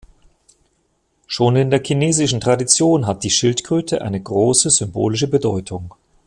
Schon 1.27 1.55
in 1.57 1.69
der 1.69 1.83
chinesischen 1.83 2.39
Tradition 2.41 3.05
hat 3.05 3.23
die 3.23 3.29
Schildkröte 3.29 4.01
eine 4.01 4.19
große 4.19 4.71
symbolische 4.71 5.27
Bedeutung. 5.27 5.93